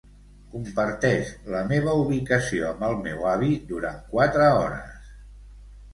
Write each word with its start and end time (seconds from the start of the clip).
Comparteix 0.53 1.27
la 1.57 1.61
meva 1.73 1.93
ubicació 2.05 2.71
amb 2.71 2.87
el 2.89 2.97
meu 3.03 3.23
avi 3.35 3.53
durant 3.73 4.03
quatre 4.15 4.53
hores. 4.59 5.17